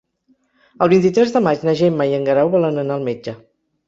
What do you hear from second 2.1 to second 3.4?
i en Guerau volen anar al metge.